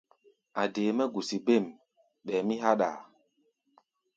[0.61, 1.65] A̧ dee mɛ́ gusi bêm,
[2.25, 2.97] ɓɛɛ mí háɗʼaa.